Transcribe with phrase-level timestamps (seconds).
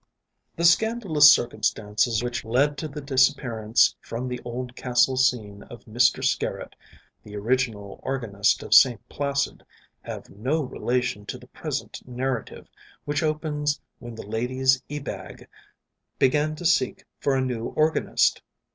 [0.55, 6.73] The scandalous circumstances which led to the disappearance from the Oldcastle scene of Mr Skerritt,
[7.21, 9.63] the original organist of St Placid,
[10.01, 12.67] have no relation to the present narrative,
[13.05, 15.47] which opens when the ladies Ebag
[16.17, 18.41] began to seek for a new organist.